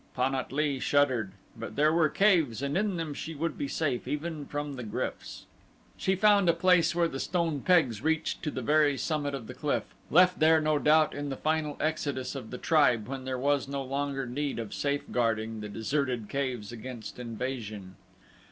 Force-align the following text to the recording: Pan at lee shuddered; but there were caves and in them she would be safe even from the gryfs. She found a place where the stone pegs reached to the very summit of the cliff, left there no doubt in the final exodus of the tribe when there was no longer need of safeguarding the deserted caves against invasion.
Pan 0.15 0.33
at 0.33 0.51
lee 0.51 0.79
shuddered; 0.79 1.33
but 1.55 1.75
there 1.75 1.93
were 1.93 2.09
caves 2.09 2.63
and 2.63 2.75
in 2.75 2.97
them 2.97 3.13
she 3.13 3.35
would 3.35 3.55
be 3.55 3.67
safe 3.67 4.07
even 4.07 4.47
from 4.47 4.73
the 4.73 4.81
gryfs. 4.83 5.45
She 5.95 6.15
found 6.15 6.49
a 6.49 6.53
place 6.53 6.95
where 6.95 7.07
the 7.07 7.19
stone 7.19 7.61
pegs 7.61 8.01
reached 8.01 8.41
to 8.41 8.49
the 8.49 8.63
very 8.63 8.97
summit 8.97 9.35
of 9.35 9.45
the 9.45 9.53
cliff, 9.53 9.83
left 10.09 10.39
there 10.39 10.59
no 10.59 10.79
doubt 10.79 11.13
in 11.13 11.29
the 11.29 11.37
final 11.37 11.77
exodus 11.79 12.33
of 12.33 12.49
the 12.49 12.57
tribe 12.57 13.07
when 13.07 13.25
there 13.25 13.37
was 13.37 13.67
no 13.67 13.83
longer 13.83 14.25
need 14.25 14.57
of 14.57 14.73
safeguarding 14.73 15.59
the 15.59 15.69
deserted 15.69 16.29
caves 16.29 16.71
against 16.71 17.19
invasion. 17.19 17.95